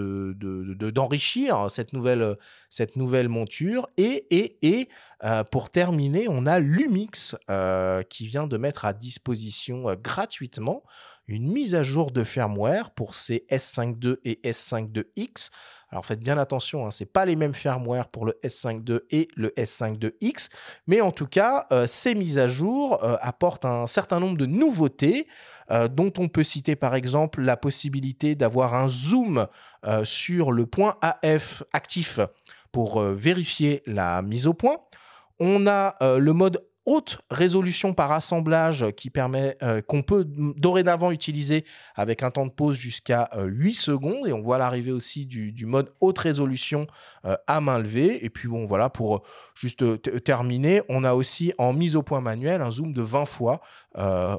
d'enrichir 0.90 1.70
cette, 1.70 1.92
nouvelle, 1.92 2.36
cette 2.70 2.96
nouvelle 2.96 3.28
monture. 3.28 3.88
Et, 3.96 4.88
euh, 5.25 5.44
pour 5.44 5.70
terminer, 5.70 6.26
on 6.28 6.46
a 6.46 6.60
Lumix 6.60 7.34
euh, 7.50 8.02
qui 8.02 8.26
vient 8.26 8.46
de 8.46 8.56
mettre 8.56 8.84
à 8.84 8.92
disposition 8.92 9.94
gratuitement 10.02 10.84
une 11.26 11.50
mise 11.50 11.75
à 11.75 11.82
jour 11.82 12.10
de 12.10 12.25
firmware 12.25 12.90
pour 12.90 13.14
ces 13.14 13.44
S52 13.50 14.16
et 14.25 14.40
S52X. 14.44 15.50
Alors 15.90 16.05
faites 16.05 16.20
bien 16.20 16.37
attention, 16.37 16.87
hein, 16.87 16.90
ce 16.90 17.02
n'est 17.02 17.08
pas 17.08 17.25
les 17.25 17.35
mêmes 17.35 17.55
firmware 17.55 18.08
pour 18.08 18.26
le 18.26 18.38
S52 18.44 19.00
et 19.11 19.29
le 19.37 19.49
S52X, 19.56 20.50
mais 20.87 21.00
en 21.00 21.12
tout 21.12 21.26
cas, 21.26 21.67
euh, 21.73 21.87
ces 21.87 22.14
mises 22.14 22.38
à 22.38 22.46
jour 22.46 23.02
euh, 23.02 23.17
apportent 23.23 23.64
un 23.64 23.87
certain 23.87 24.20
nombre 24.20 24.37
de 24.37 24.44
nouveautés, 24.44 25.26
euh, 25.70 25.88
dont 25.88 26.12
on 26.19 26.29
peut 26.29 26.43
citer 26.43 26.76
par 26.76 26.94
exemple 26.94 27.40
la 27.40 27.56
possibilité 27.56 28.35
d'avoir 28.35 28.75
un 28.75 28.88
zoom 28.88 29.46
sur 30.02 30.50
le 30.50 30.67
point 30.67 30.96
AF 31.02 31.62
actif 31.73 32.19
pour 32.73 33.00
vérifier 33.00 33.82
la 33.87 34.23
mise 34.23 34.49
au 34.49 34.52
point. 34.52 34.76
On 35.38 35.69
a 35.69 35.94
le 36.19 36.32
mode 36.32 36.64
haute 36.88 37.19
résolution 37.31 37.93
par 37.93 38.12
assemblage 38.12 38.90
qui 38.93 39.11
permet 39.11 39.56
euh, 39.62 39.82
qu'on 39.82 40.00
peut 40.00 40.25
dorénavant 40.26 41.11
utiliser 41.11 41.67
avec 41.94 42.23
un 42.23 42.31
temps 42.31 42.46
de 42.46 42.50
pause 42.50 42.79
jusqu'à 42.79 43.29
8 43.37 43.69
euh, 43.69 43.73
secondes. 43.75 44.26
Et 44.26 44.32
on 44.32 44.40
voit 44.40 44.56
l'arrivée 44.56 44.90
aussi 44.90 45.26
du, 45.26 45.67
mode 45.67 45.93
haute 46.00 46.19
résolution 46.19 46.87
euh, 47.26 47.37
à 47.46 47.61
main 47.61 47.79
levée. 47.79 48.25
Et 48.25 48.31
puis 48.31 48.49
bon 48.49 48.64
voilà 48.64 48.88
pour 48.88 49.23
juste 49.55 49.85
terminer 50.25 50.81
on 50.88 51.05
a 51.05 51.12
aussi 51.12 51.52
en 51.58 51.75
mise 51.75 51.94
au 51.94 52.02
point 52.02 52.23
manuel 52.23 52.62
un 52.62 52.70
zoom 52.70 52.94
de 52.94 53.02
20 53.02 53.26
fois 53.26 53.61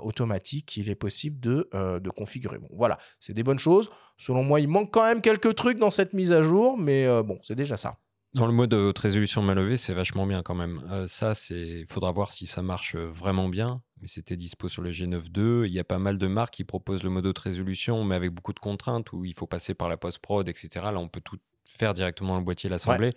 automatique. 0.02 0.66
Qu'il 0.66 0.90
est 0.90 0.96
possible 0.96 1.40
de, 1.40 1.70
de 1.74 2.10
configurer. 2.10 2.58
Bon 2.58 2.70
voilà 2.72 2.98
c'est 3.20 3.34
des 3.34 3.44
bonnes 3.44 3.60
choses. 3.60 3.92
Selon 4.18 4.44
moi 4.44 4.60
il 4.60 4.68
manque 4.68 4.92
quand 4.92 5.04
même 5.04 5.22
quelques 5.22 5.54
trucs 5.54 5.78
dans 5.78 5.92
cette 5.92 6.14
mise 6.14 6.32
à 6.32 6.42
jour 6.42 6.78
mais 6.78 7.06
bon 7.24 7.40
c'est 7.44 7.56
déjà 7.56 7.78
ça 7.78 7.98
dans 8.34 8.46
le 8.46 8.54
mode 8.54 8.74
haute 8.74 9.00
résolution 9.00 9.42
main 9.42 9.56
levée, 9.56 9.78
c'est 9.78 9.94
vachement 9.94 10.28
bien 10.28 10.44
quand 10.44 10.56
même. 10.56 10.84
Euh, 10.92 11.08
ça, 11.08 11.34
c'est 11.34 11.86
faudra 11.90 12.12
voir 12.12 12.32
si 12.32 12.46
ça 12.46 12.62
marche 12.62 12.96
euh, 12.96 13.08
vraiment 13.08 13.50
bien. 13.50 13.82
Mais 14.02 14.08
c'était 14.08 14.38
dispo 14.38 14.70
sur 14.70 14.82
le 14.82 14.92
G9 14.92 15.26
II. 15.36 15.68
Il 15.68 15.74
y 15.74 15.80
a 15.80 15.84
pas 15.84 15.98
mal 15.98 16.18
de 16.18 16.28
marques 16.28 16.54
qui 16.54 16.64
proposent 16.64 17.04
le 17.04 17.10
mode 17.10 17.26
haute 17.26 17.40
résolution, 17.40 18.04
mais 18.04 18.16
avec 18.16 18.32
beaucoup 18.32 18.54
de 18.54 18.60
contraintes 18.60 19.12
où 19.14 19.26
il 19.26 19.34
faut 19.34 19.48
passer 19.48 19.74
par 19.74 19.90
la 19.90 19.98
post-prod, 19.98 20.48
etc. 20.48 20.70
Là, 20.76 21.00
on 21.00 21.08
peut 21.08 21.22
tout 21.22 21.38
faire 21.68 21.94
directement 21.94 22.34
dans 22.34 22.40
le 22.40 22.46
boîtier, 22.46 22.70
l'assembler. 22.70 23.12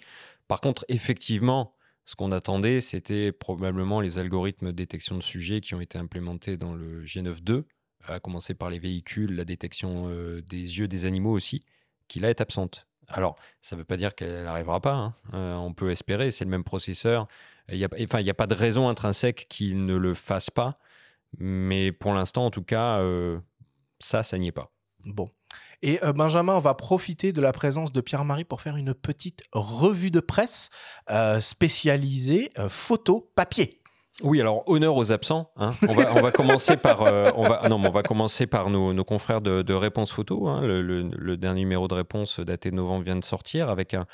Par 0.49 0.61
contre, 0.61 0.85
effectivement, 0.89 1.75
ce 2.05 2.17
qu'on 2.17 2.33
attendait, 2.33 2.81
c'était 2.81 3.33
probablement 3.33 4.01
les 4.01 4.19
algorithmes 4.19 4.69
de 4.69 4.73
détection 4.73 5.17
de 5.17 5.23
sujets 5.23 5.61
qui 5.61 5.75
ont 5.75 5.81
été 5.81 5.99
implémentés 5.99 6.57
dans 6.57 6.75
le 6.75 7.05
G9 7.05 7.49
II, 7.49 7.63
à 8.05 8.19
commencer 8.19 8.55
par 8.55 8.71
les 8.71 8.79
véhicules, 8.79 9.35
la 9.37 9.45
détection 9.45 10.09
euh, 10.09 10.43
des 10.43 10.79
yeux 10.79 10.89
des 10.89 11.05
animaux 11.05 11.33
aussi, 11.33 11.65
qui 12.09 12.19
là 12.19 12.31
est 12.31 12.41
absente. 12.41 12.87
Alors, 13.09 13.37
ça 13.61 13.77
ne 13.77 13.81
veut 13.81 13.85
pas 13.85 13.97
dire 13.97 14.15
qu'elle 14.15 14.45
n'arrivera 14.45 14.81
pas. 14.81 14.95
Hein. 14.95 15.15
Euh, 15.35 15.55
on 15.55 15.73
peut 15.73 15.91
espérer, 15.91 16.31
c'est 16.31 16.45
le 16.45 16.51
même 16.51 16.65
processeur. 16.65 17.27
Il 17.69 17.79
n'y 17.79 17.85
a, 17.85 18.35
pas 18.35 18.47
de 18.47 18.55
raison 18.55 18.89
intrinsèque 18.89 19.47
qu'il 19.49 19.87
ne 19.87 19.95
le 19.95 20.15
fasse 20.15 20.51
pas. 20.51 20.79
Mais 21.39 21.93
pour 21.93 22.13
l'instant, 22.13 22.47
en 22.47 22.51
tout 22.51 22.63
cas, 22.63 22.99
euh, 22.99 23.39
ça, 23.99 24.23
ça 24.23 24.39
n'y 24.39 24.49
est 24.49 24.53
pas. 24.53 24.71
Bon. 25.05 25.29
Et 25.81 26.03
euh, 26.05 26.13
Benjamin, 26.13 26.55
on 26.55 26.61
va 26.61 26.75
profiter 26.75 27.33
de 27.33 27.41
la 27.41 27.53
présence 27.53 27.93
de 27.93 28.01
Pierre-Marie 28.01 28.45
pour 28.45 28.61
faire 28.61 28.77
une 28.77 28.95
petite 28.95 29.43
revue 29.53 30.11
de 30.11 30.21
presse 30.21 30.71
spécialisée 31.41 32.51
photo 32.69 33.31
papier. 33.35 33.82
Oui, 34.23 34.41
alors 34.41 34.63
honneur 34.69 34.97
aux 34.97 35.11
absents. 35.11 35.51
Hein. 35.57 35.71
On, 35.89 35.95
va, 35.95 36.31
commencer 36.31 36.77
par, 36.77 37.03
euh, 37.03 37.31
on 37.35 37.49
va, 37.49 37.69
non, 37.69 37.77
on 37.83 37.91
va 37.91 38.03
commencer 38.03 38.47
par 38.47 38.69
nos, 38.69 39.05
confrères 39.05 39.41
de, 39.41 39.63
de 39.63 39.75
Réponse 39.75 40.13
Photo. 40.13 40.49
Hein. 40.49 40.61
Le, 40.63 41.37
dernier 41.37 41.61
numéro 41.61 41.89
de 41.89 41.95
Réponse 41.95 42.39
daté 42.41 42.71
de 42.71 42.77
novembre 42.77 43.05
vient 43.05 43.17
de 43.17 43.25
sortir 43.25 43.71
avec 43.71 43.95
un, 43.95 44.07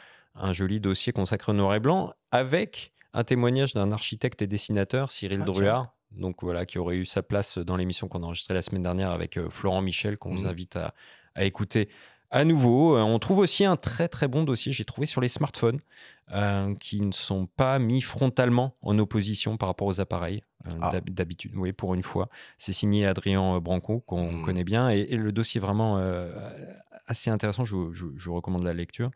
joli 0.52 0.80
dossier 0.80 1.12
consacré 1.12 1.52
au 1.52 1.54
noir 1.54 1.74
et 1.74 1.80
blanc, 1.80 2.12
avec 2.30 2.92
un 3.12 3.24
témoignage 3.24 3.74
d'un 3.74 3.90
architecte 3.90 4.40
et 4.40 4.46
dessinateur, 4.46 5.10
Cyril 5.10 5.40
ah, 5.42 5.44
Druard, 5.44 5.94
donc 6.12 6.42
voilà, 6.42 6.64
qui 6.64 6.78
aurait 6.78 6.96
eu 6.96 7.04
sa 7.04 7.22
place 7.22 7.58
dans 7.58 7.76
l'émission 7.76 8.06
qu'on 8.06 8.22
a 8.22 8.26
enregistrée 8.26 8.54
la 8.54 8.62
semaine 8.62 8.82
dernière 8.82 9.10
avec 9.10 9.36
euh, 9.36 9.50
Florent 9.50 9.82
Michel, 9.82 10.16
qu'on 10.16 10.30
vous 10.30 10.44
mmh. 10.44 10.50
invite 10.50 10.76
à, 10.76 10.94
écouter 11.40 11.88
À 12.30 12.44
nouveau, 12.44 12.96
euh, 12.96 13.02
on 13.02 13.18
trouve 13.18 13.38
aussi 13.38 13.64
un 13.64 13.76
très 13.76 14.08
très 14.08 14.28
bon 14.28 14.42
dossier, 14.42 14.72
j'ai 14.72 14.84
trouvé 14.84 15.06
sur 15.06 15.20
les 15.20 15.28
smartphones, 15.28 15.80
euh, 16.32 16.74
qui 16.74 17.00
ne 17.00 17.12
sont 17.12 17.46
pas 17.46 17.78
mis 17.78 18.02
frontalement 18.02 18.74
en 18.82 18.98
opposition 18.98 19.56
par 19.56 19.68
rapport 19.68 19.86
aux 19.86 20.00
appareils. 20.00 20.42
Ah. 20.82 20.92
D'habitude, 21.06 21.52
oui, 21.54 21.72
pour 21.72 21.94
une 21.94 22.02
fois. 22.02 22.28
C'est 22.58 22.74
signé 22.74 23.06
Adrien 23.06 23.58
Branco, 23.60 24.00
qu'on 24.00 24.32
mmh. 24.32 24.44
connaît 24.44 24.64
bien, 24.64 24.90
et, 24.90 25.06
le 25.16 25.32
dossier 25.32 25.60
est 25.60 25.62
vraiment 25.62 25.98
assez 27.08 27.30
intéressant, 27.30 27.64
je, 27.64 27.76
je, 27.92 28.30
recommande 28.30 28.62
la 28.62 28.74
lecture. 28.74 29.10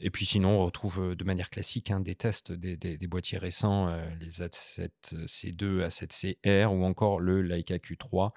Et 0.00 0.10
puis 0.10 0.26
sinon, 0.26 0.60
on 0.60 0.64
retrouve 0.64 1.00
euh, 1.00 1.14
de 1.14 1.24
manière 1.24 1.48
classique 1.50 1.90
hein, 1.90 2.00
des 2.00 2.14
tests 2.14 2.52
des, 2.52 3.06
boîtiers 3.06 3.38
récents, 3.38 3.88
euh, 3.88 4.04
les 4.20 4.40
A7C2, 4.40 5.86
A7CR 5.86 6.66
ou 6.66 6.84
encore 6.84 7.20
le 7.20 7.42
Leica 7.42 7.76
Q3. 7.76 8.30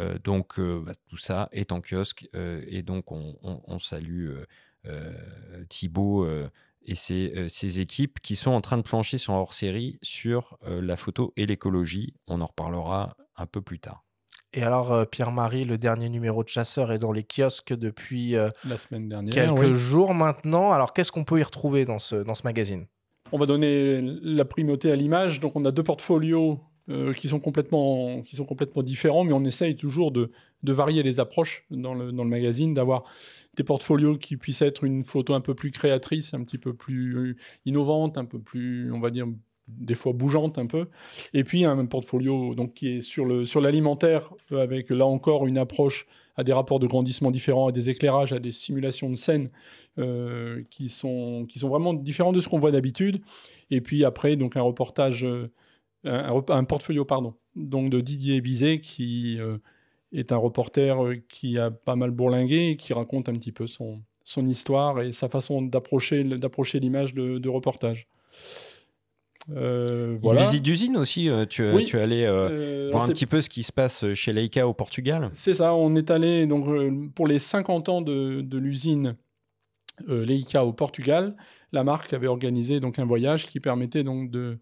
Euh, 0.00 0.18
donc 0.18 0.58
bah, 0.60 0.92
tout 1.08 1.16
ça 1.16 1.48
est 1.52 1.72
en 1.72 1.80
kiosque 1.80 2.28
et 2.34 2.82
donc 2.82 3.12
on, 3.12 3.78
salue 3.78 4.30
Thibaut 5.68 6.28
et 6.82 6.94
ses, 6.94 7.48
ses, 7.48 7.80
équipes 7.80 8.20
qui 8.20 8.36
sont 8.36 8.50
en 8.50 8.60
train 8.60 8.76
de 8.76 8.82
plancher 8.82 9.18
sur 9.18 9.34
hors 9.34 9.54
série 9.54 9.98
sur 10.02 10.58
la 10.62 10.96
photo 10.96 11.32
et 11.36 11.46
l'écologie. 11.46 12.14
On 12.26 12.40
en 12.40 12.46
reparlera 12.46 13.16
un 13.36 13.46
peu 13.46 13.60
plus 13.60 13.78
tard. 13.78 14.07
Et 14.54 14.62
alors, 14.62 14.92
euh, 14.92 15.04
Pierre-Marie, 15.04 15.64
le 15.64 15.76
dernier 15.76 16.08
numéro 16.08 16.42
de 16.42 16.48
Chasseur 16.48 16.90
est 16.90 16.98
dans 16.98 17.12
les 17.12 17.22
kiosques 17.22 17.74
depuis 17.74 18.34
euh, 18.34 18.48
la 18.66 18.78
semaine 18.78 19.08
dernière, 19.08 19.34
quelques 19.34 19.74
jours 19.74 20.14
maintenant. 20.14 20.72
Alors, 20.72 20.94
qu'est-ce 20.94 21.12
qu'on 21.12 21.24
peut 21.24 21.38
y 21.38 21.42
retrouver 21.42 21.84
dans 21.84 21.98
ce, 21.98 22.16
dans 22.16 22.34
ce 22.34 22.44
magazine? 22.44 22.86
On 23.30 23.38
va 23.38 23.44
donner 23.44 24.00
la 24.22 24.46
primauté 24.46 24.90
à 24.90 24.96
l'image. 24.96 25.40
Donc, 25.40 25.54
on 25.54 25.64
a 25.66 25.70
deux 25.70 25.82
portfolios 25.82 26.60
euh, 26.88 27.12
qui, 27.12 27.28
sont 27.28 27.40
complètement, 27.40 28.22
qui 28.22 28.36
sont 28.36 28.46
complètement 28.46 28.82
différents, 28.82 29.22
mais 29.22 29.34
on 29.34 29.44
essaye 29.44 29.76
toujours 29.76 30.12
de, 30.12 30.30
de 30.62 30.72
varier 30.72 31.02
les 31.02 31.20
approches 31.20 31.66
dans 31.70 31.92
le, 31.92 32.10
dans 32.10 32.24
le 32.24 32.30
magazine, 32.30 32.72
d'avoir 32.72 33.04
des 33.54 33.64
portfolios 33.64 34.16
qui 34.16 34.38
puissent 34.38 34.62
être 34.62 34.82
une 34.82 35.04
photo 35.04 35.34
un 35.34 35.42
peu 35.42 35.54
plus 35.54 35.70
créatrice, 35.70 36.32
un 36.32 36.42
petit 36.42 36.56
peu 36.56 36.72
plus 36.72 37.36
innovante, 37.66 38.16
un 38.16 38.24
peu 38.24 38.38
plus, 38.38 38.90
on 38.92 39.00
va 39.00 39.10
dire, 39.10 39.26
des 39.70 39.94
fois 39.94 40.12
bougeante 40.12 40.58
un 40.58 40.66
peu. 40.66 40.86
Et 41.34 41.44
puis 41.44 41.64
un 41.64 41.84
portfolio 41.86 42.54
donc, 42.54 42.74
qui 42.74 42.88
est 42.88 43.02
sur, 43.02 43.24
le, 43.24 43.44
sur 43.44 43.60
l'alimentaire, 43.60 44.32
avec 44.50 44.90
là 44.90 45.06
encore 45.06 45.46
une 45.46 45.58
approche 45.58 46.06
à 46.38 46.44
des 46.44 46.52
rapports 46.52 46.78
de 46.78 46.86
grandissement 46.86 47.32
différents, 47.32 47.66
à 47.66 47.72
des 47.72 47.90
éclairages, 47.90 48.32
à 48.32 48.38
des 48.38 48.52
simulations 48.52 49.10
de 49.10 49.16
scènes 49.16 49.50
euh, 49.98 50.62
qui, 50.70 50.88
sont, 50.88 51.46
qui 51.48 51.58
sont 51.58 51.68
vraiment 51.68 51.92
différents 51.92 52.32
de 52.32 52.40
ce 52.40 52.48
qu'on 52.48 52.60
voit 52.60 52.70
d'habitude. 52.70 53.20
Et 53.72 53.80
puis 53.80 54.04
après, 54.04 54.36
donc 54.36 54.56
un 54.56 54.62
reportage, 54.62 55.24
euh, 55.24 55.50
un, 56.04 56.64
portfolio, 56.64 57.04
pardon, 57.04 57.34
donc 57.56 57.90
de 57.90 58.00
Didier 58.00 58.40
Bizet, 58.40 58.80
qui 58.80 59.40
euh, 59.40 59.58
est 60.12 60.30
un 60.30 60.36
reporter 60.36 60.96
qui 61.28 61.58
a 61.58 61.72
pas 61.72 61.96
mal 61.96 62.12
bourlingué 62.12 62.68
et 62.70 62.76
qui 62.76 62.92
raconte 62.92 63.28
un 63.28 63.34
petit 63.34 63.52
peu 63.52 63.66
son, 63.66 64.00
son 64.22 64.46
histoire 64.46 65.02
et 65.02 65.10
sa 65.10 65.28
façon 65.28 65.60
d'approcher, 65.60 66.22
d'approcher 66.22 66.78
l'image 66.78 67.14
de 67.14 67.48
reportage. 67.48 68.06
Euh, 69.56 70.18
voilà. 70.20 70.40
Une 70.40 70.46
visite 70.46 70.62
d'usine 70.62 70.96
aussi, 70.96 71.28
euh, 71.28 71.46
tu, 71.46 71.64
tu 71.86 71.96
es 71.96 72.00
allé 72.00 72.24
euh, 72.24 72.88
voir 72.90 73.04
un 73.04 73.08
petit 73.08 73.26
peu 73.26 73.40
ce 73.40 73.48
qui 73.48 73.62
se 73.62 73.72
passe 73.72 74.12
chez 74.14 74.32
Leica 74.32 74.66
au 74.66 74.74
Portugal. 74.74 75.30
C'est 75.34 75.54
ça, 75.54 75.74
on 75.74 75.96
est 75.96 76.10
allé 76.10 76.46
donc, 76.46 76.66
pour 77.14 77.26
les 77.26 77.38
50 77.38 77.88
ans 77.88 78.02
de, 78.02 78.40
de 78.40 78.58
l'usine 78.58 79.16
Leica 80.06 80.64
au 80.64 80.72
Portugal. 80.72 81.36
La 81.72 81.84
marque 81.84 82.12
avait 82.12 82.26
organisé 82.26 82.80
donc, 82.80 82.98
un 82.98 83.04
voyage 83.04 83.48
qui 83.48 83.60
permettait 83.60 84.04
donc, 84.04 84.30
de, 84.30 84.58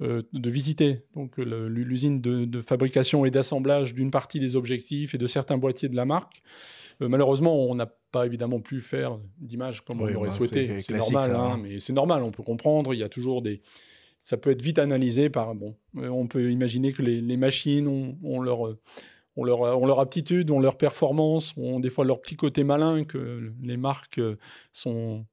de 0.00 0.50
visiter 0.50 1.04
donc, 1.14 1.36
l'usine 1.38 2.20
de, 2.20 2.44
de, 2.44 2.60
fabrication 2.60 3.24
et 3.24 3.30
d'assemblage 3.30 3.94
d'une 3.94 4.10
partie 4.10 4.40
des 4.40 4.56
objectifs 4.56 5.14
et 5.14 5.18
de 5.18 5.26
certains 5.26 5.58
boîtiers 5.58 5.88
de 5.88 5.96
la 5.96 6.04
marque. 6.04 6.42
malheureusement, 7.00 7.56
on 7.56 7.74
n'a 7.74 7.90
pas 8.12 8.24
évidemment 8.24 8.60
pu 8.60 8.80
faire 8.80 9.18
d'image 9.38 9.84
comme 9.84 10.00
on 10.00 10.14
aurait 10.14 10.28
bah, 10.28 10.34
souhaité. 10.34 10.78
C'est 10.80 10.96
normal, 10.96 11.34
hein, 11.34 11.48
hein. 11.52 11.60
mais 11.62 11.80
c'est 11.80 11.92
normal, 11.92 12.22
on 12.22 12.30
peut 12.30 12.42
comprendre. 12.42 12.94
Il 12.94 13.00
y 13.00 13.02
a 13.02 13.08
toujours 13.08 13.42
des, 13.42 13.60
ça 14.20 14.36
peut 14.36 14.50
être 14.50 14.62
vite 14.62 14.78
analysé 14.78 15.30
par. 15.30 15.54
Bon, 15.54 15.76
euh, 15.96 16.08
on 16.08 16.26
peut 16.26 16.50
imaginer 16.50 16.92
que 16.92 17.02
les, 17.02 17.36
machines 17.36 17.86
ont, 18.22 18.40
leur, 18.40 18.60
ont, 19.36 19.44
leur, 19.44 19.60
ont, 19.60 19.86
leur, 19.86 20.00
aptitude, 20.00 20.50
ont 20.50 20.60
leur 20.60 20.76
performance, 20.76 21.54
ont 21.56 21.80
des 21.80 21.90
fois 21.90 22.04
leur 22.04 22.20
petit 22.20 22.36
côté 22.36 22.64
malin 22.64 23.04
que 23.04 23.52
les 23.62 23.76
marques 23.76 24.20
sont, 24.72 25.24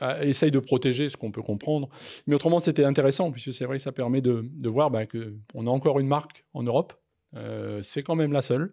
de 0.00 0.58
protéger, 0.58 1.08
ce 1.08 1.16
qu'on 1.16 1.30
peut 1.30 1.42
comprendre. 1.42 1.88
Mais 2.26 2.34
autrement, 2.34 2.58
c'était 2.58 2.84
intéressant, 2.84 3.30
puisque 3.30 3.52
c'est 3.52 3.64
vrai 3.64 3.78
que 3.78 3.82
ça 3.82 3.92
permet 3.92 4.20
de, 4.20 4.68
voir 4.68 4.90
bah, 4.90 5.06
qu'on 5.06 5.66
a 5.66 5.70
encore 5.70 6.00
une 6.00 6.08
marque 6.08 6.44
en 6.52 6.62
Europe. 6.62 6.92
Euh, 7.36 7.82
c'est 7.82 8.02
quand 8.02 8.14
même 8.14 8.32
la 8.32 8.42
seule. 8.42 8.72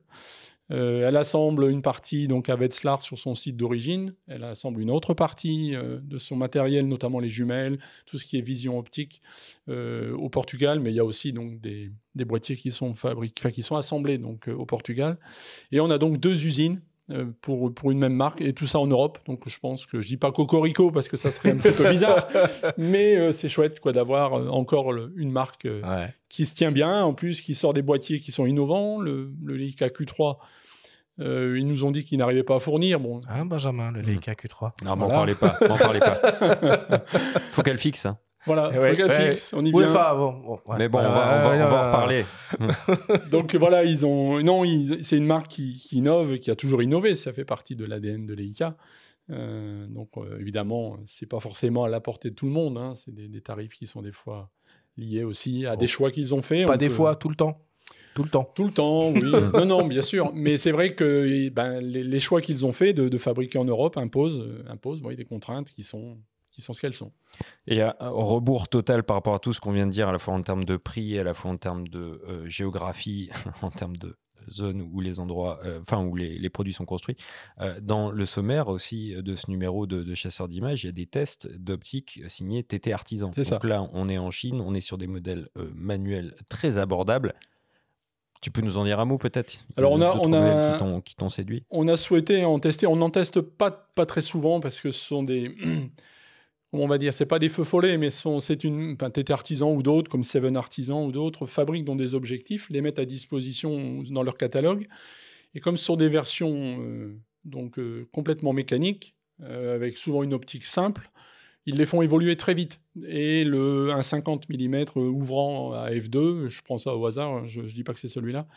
Euh, 0.71 1.07
elle 1.07 1.17
assemble 1.17 1.69
une 1.69 1.81
partie 1.81 2.27
donc 2.27 2.49
à 2.49 2.55
Wetzlar 2.55 3.01
sur 3.01 3.17
son 3.17 3.35
site 3.35 3.57
d'origine. 3.57 4.13
Elle 4.27 4.43
assemble 4.43 4.81
une 4.81 4.89
autre 4.89 5.13
partie 5.13 5.75
euh, 5.75 5.99
de 6.01 6.17
son 6.17 6.35
matériel, 6.35 6.87
notamment 6.87 7.19
les 7.19 7.29
jumelles, 7.29 7.79
tout 8.05 8.17
ce 8.17 8.25
qui 8.25 8.37
est 8.37 8.41
vision 8.41 8.77
optique 8.79 9.21
euh, 9.69 10.15
au 10.15 10.29
Portugal. 10.29 10.79
Mais 10.79 10.91
il 10.91 10.95
y 10.95 10.99
a 10.99 11.05
aussi 11.05 11.33
donc 11.33 11.59
des, 11.59 11.91
boîtiers 12.25 12.55
qui 12.55 12.71
sont 12.71 12.93
fabriqués, 12.93 13.51
qui 13.51 13.63
sont 13.63 13.75
assemblés 13.75 14.17
donc 14.17 14.47
au 14.47 14.65
Portugal. 14.65 15.17
Et 15.71 15.79
on 15.79 15.89
a 15.89 15.97
donc 15.97 16.17
deux 16.17 16.45
usines 16.45 16.81
pour, 17.41 17.73
pour 17.73 17.91
une 17.91 17.99
même 17.99 18.13
marque, 18.13 18.41
et 18.41 18.53
tout 18.53 18.65
ça 18.65 18.79
en 18.79 18.87
Europe. 18.87 19.19
Donc 19.27 19.47
je 19.47 19.59
pense 19.59 19.85
que 19.85 20.01
je 20.01 20.07
dis 20.07 20.17
pas 20.17 20.31
Cocorico 20.31 20.91
parce 20.91 21.07
que 21.07 21.17
ça 21.17 21.31
serait 21.31 21.51
un 21.51 21.57
petit 21.57 21.75
peu 21.75 21.89
bizarre, 21.89 22.27
mais 22.77 23.31
c'est 23.31 23.49
chouette 23.49 23.79
quoi 23.79 23.91
d'avoir 23.91 24.33
encore 24.33 24.93
une 25.15 25.31
marque 25.31 25.67
qui 26.29 26.45
se 26.45 26.53
tient 26.53 26.71
bien, 26.71 27.03
en 27.03 27.13
plus 27.13 27.41
qui 27.41 27.55
sort 27.55 27.73
des 27.73 27.81
boîtiers 27.81 28.19
qui 28.19 28.31
sont 28.31 28.45
innovants. 28.45 28.99
Le, 28.99 29.33
le 29.43 29.55
Leica 29.55 29.87
Q3 29.87 30.37
euh, 31.19 31.57
ils 31.59 31.67
nous 31.67 31.83
ont 31.83 31.91
dit 31.91 32.03
qu'ils 32.03 32.17
n'arrivaient 32.17 32.43
pas 32.43 32.55
à 32.55 32.59
fournir. 32.59 32.99
Bon. 32.99 33.19
Ah, 33.27 33.43
Benjamin, 33.43 33.91
le 33.91 34.01
Leica 34.01 34.33
Q3. 34.33 34.71
Non, 34.85 34.95
m'en 34.95 35.07
parlez 35.07 35.35
pas. 35.35 35.57
M'en 35.67 35.77
parlez 35.77 35.99
pas. 35.99 36.19
faut 37.51 37.61
qu'elle 37.61 37.77
fixe. 37.77 38.05
Hein. 38.05 38.17
Voilà, 38.45 38.71
fixe. 39.09 39.53
On 39.53 39.63
y 39.63 39.71
vient. 39.71 39.81
Mais 39.81 40.89
bon, 40.89 40.99
on, 40.99 41.01
va, 41.01 41.43
on, 41.43 41.57
va, 41.57 41.83
en 41.83 41.87
reparler. 41.87 42.25
Donc 43.31 43.55
voilà, 43.55 43.83
ils 43.83 44.05
ont. 44.05 44.41
Non, 44.41 44.63
c'est 45.01 45.17
une 45.17 45.25
marque 45.25 45.47
qui, 45.47 45.73
qui, 45.73 45.97
innove, 45.97 46.39
qui 46.39 46.49
a 46.49 46.55
toujours 46.55 46.81
innové. 46.81 47.15
Ça 47.15 47.33
fait 47.33 47.45
partie 47.45 47.75
de 47.75 47.85
l'ADN 47.85 48.25
de 48.25 48.33
Leica. 48.33 48.75
Euh, 49.29 49.87
donc 49.87 50.09
euh, 50.17 50.39
évidemment, 50.39 50.97
c'est 51.05 51.25
pas 51.25 51.39
forcément 51.39 51.83
à 51.83 51.89
la 51.89 51.99
portée 51.99 52.31
de 52.31 52.35
tout 52.35 52.47
le 52.47 52.51
monde. 52.51 52.77
Hein. 52.77 52.93
C'est 52.95 53.13
des, 53.13 53.41
tarifs 53.41 53.73
qui 53.73 53.85
sont 53.85 54.01
des 54.01 54.11
fois 54.11 54.49
liés 54.97 55.23
aussi 55.23 55.65
à 55.65 55.75
des 55.75 55.85
oh. 55.85 55.89
choix 55.89 56.11
qu'ils 56.11 56.33
ont 56.33 56.41
faits. 56.41 56.67
Pas 56.67 56.77
des 56.77 56.89
fois, 56.89 57.15
tout 57.15 57.29
le 57.29 57.35
temps. 57.35 57.61
Tout 58.13 58.23
le 58.23 58.29
temps. 58.29 58.51
Tout 58.55 58.65
le 58.65 58.71
temps, 58.71 59.09
oui. 59.11 59.21
non, 59.53 59.65
non, 59.65 59.87
bien 59.87 60.01
sûr. 60.01 60.31
Mais 60.33 60.57
c'est 60.57 60.71
vrai 60.71 60.95
que 60.95 61.47
ben, 61.49 61.79
les, 61.79 62.19
choix 62.19 62.41
qu'ils 62.41 62.65
ont 62.65 62.73
fait 62.73 62.91
de, 62.93 63.17
fabriquer 63.17 63.57
en 63.57 63.63
Europe 63.63 63.95
imposent, 63.95 64.41
euh, 64.41 64.63
imposent 64.67 65.01
des 65.01 65.25
contraintes 65.25 65.69
qui 65.69 65.83
sont, 65.83 66.17
qui 66.51 66.61
sont 66.61 66.73
ce 66.73 66.81
qu'elles 66.81 66.93
sont. 66.93 67.11
Et 67.67 67.81
à 67.81 67.95
rebours 67.99 68.67
total 68.67 69.03
par 69.03 69.15
rapport 69.15 69.33
à 69.33 69.39
tout 69.39 69.53
ce 69.53 69.61
qu'on 69.61 69.71
vient 69.71 69.87
de 69.87 69.91
dire, 69.91 70.09
à 70.09 70.11
la 70.11 70.19
fois 70.19 70.33
en 70.33 70.41
termes 70.41 70.65
de 70.65 70.77
prix, 70.77 71.17
à 71.17 71.23
la 71.23 71.33
fois 71.33 71.51
en 71.51 71.57
termes 71.57 71.87
de 71.87 72.21
euh, 72.27 72.47
géographie, 72.49 73.29
en 73.61 73.69
termes 73.69 73.97
de 73.97 74.17
zone 74.49 74.81
où 74.81 75.01
les 75.01 75.19
endroits, 75.19 75.59
euh, 75.63 75.79
enfin 75.81 76.03
où 76.03 76.15
les, 76.15 76.49
produits 76.49 76.73
sont 76.73 76.85
construits. 76.85 77.15
dans 77.81 78.11
le 78.11 78.25
sommaire 78.25 78.69
aussi 78.69 79.13
de 79.15 79.35
ce 79.35 79.49
numéro 79.49 79.85
de, 79.85 80.03
de 80.03 80.15
chasseurs 80.15 80.47
d'images, 80.47 80.83
il 80.83 80.87
y 80.87 80.89
a 80.89 80.93
des 80.93 81.05
tests 81.05 81.47
d'optique 81.57 82.21
signés 82.27 82.63
TT 82.63 82.91
Artisan. 82.91 83.31
Donc 83.35 83.45
ça. 83.45 83.59
là, 83.63 83.87
on 83.93 84.09
est 84.09 84.17
en 84.17 84.31
Chine, 84.31 84.59
on 84.59 84.73
est 84.73 84.81
sur 84.81 84.97
des 84.97 85.07
modèles 85.07 85.49
manuels 85.75 86.35
très 86.49 86.77
abordables 86.77 87.35
tu 88.41 88.49
peux 88.49 88.61
nous 88.61 88.77
en 88.77 88.83
dire 88.83 88.99
un 88.99 89.05
mot 89.05 89.19
peut-être? 89.19 89.53
Alors 89.77 89.91
on 89.91 90.01
a, 90.01 90.15
on 90.15 90.33
a 90.33 91.01
qui 91.01 91.15
t'ont 91.15 91.29
séduit. 91.29 91.63
On 91.69 91.87
a 91.87 91.95
souhaité 91.95 92.43
en 92.43 92.59
tester. 92.59 92.87
On 92.87 92.95
n'en 92.95 93.11
teste 93.11 93.39
pas 93.39 93.71
pas 93.71 94.07
très 94.07 94.21
souvent 94.21 94.59
parce 94.59 94.81
que 94.81 94.91
ce 94.91 94.99
sont 94.99 95.23
des 95.23 95.55
on 96.73 96.87
va 96.87 96.97
dire, 96.97 97.13
c'est 97.13 97.25
pas 97.25 97.39
des 97.39 97.49
feux 97.49 97.63
follets, 97.63 97.97
mais 97.97 98.09
c'est 98.09 98.63
une 98.63 98.95
enfin, 98.99 99.11
Artisan 99.29 99.73
ou 99.73 99.83
d'autres, 99.83 100.09
comme 100.09 100.23
Seven 100.23 100.55
Artisan 100.55 101.05
ou 101.05 101.11
d'autres, 101.11 101.45
fabriquent 101.45 101.85
dans 101.85 101.95
des 101.95 102.15
objectifs, 102.15 102.69
les 102.69 102.81
mettent 102.81 102.99
à 102.99 103.05
disposition 103.05 104.03
dans 104.03 104.23
leur 104.23 104.35
catalogue. 104.35 104.87
Et 105.53 105.59
comme 105.59 105.75
ce 105.75 105.83
sont 105.83 105.97
des 105.97 106.07
versions 106.07 106.77
euh, 106.79 107.19
donc 107.43 107.77
euh, 107.77 108.07
complètement 108.13 108.53
mécaniques, 108.53 109.15
euh, 109.41 109.75
avec 109.75 109.97
souvent 109.97 110.23
une 110.23 110.33
optique 110.33 110.65
simple, 110.65 111.11
ils 111.65 111.75
les 111.75 111.85
font 111.85 112.01
évoluer 112.01 112.37
très 112.37 112.53
vite. 112.53 112.79
Et 113.05 113.43
le, 113.43 113.91
un 113.91 114.01
50 114.01 114.47
mm 114.49 114.85
ouvrant 114.95 115.73
à 115.73 115.91
f2, 115.91 116.47
je 116.47 116.61
prends 116.61 116.77
ça 116.77 116.95
au 116.95 117.05
hasard, 117.05 117.31
hein, 117.31 117.43
je 117.47 117.61
ne 117.61 117.67
dis 117.67 117.83
pas 117.83 117.93
que 117.93 117.99
c'est 117.99 118.07
celui-là, 118.07 118.47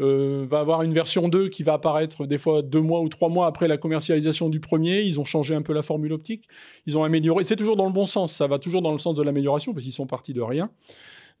euh, 0.00 0.46
va 0.48 0.60
avoir 0.60 0.82
une 0.82 0.92
version 0.92 1.28
2 1.28 1.48
qui 1.48 1.62
va 1.62 1.74
apparaître 1.74 2.26
des 2.26 2.38
fois 2.38 2.62
deux 2.62 2.80
mois 2.80 3.00
ou 3.00 3.08
trois 3.08 3.28
mois 3.28 3.46
après 3.46 3.68
la 3.68 3.76
commercialisation 3.76 4.48
du 4.48 4.60
premier. 4.60 5.02
Ils 5.02 5.20
ont 5.20 5.24
changé 5.24 5.54
un 5.54 5.62
peu 5.62 5.72
la 5.72 5.82
formule 5.82 6.12
optique, 6.12 6.46
ils 6.86 6.96
ont 6.96 7.04
amélioré. 7.04 7.44
C'est 7.44 7.56
toujours 7.56 7.76
dans 7.76 7.86
le 7.86 7.92
bon 7.92 8.06
sens, 8.06 8.32
ça 8.32 8.46
va 8.46 8.58
toujours 8.58 8.82
dans 8.82 8.92
le 8.92 8.98
sens 8.98 9.14
de 9.14 9.22
l'amélioration 9.22 9.72
parce 9.72 9.84
qu'ils 9.84 9.92
sont 9.92 10.06
partis 10.06 10.32
de 10.32 10.40
rien. 10.40 10.70